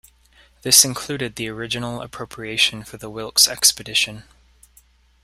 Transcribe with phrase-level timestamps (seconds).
[0.63, 4.23] This included the original appropriation for the Wilkes expedition.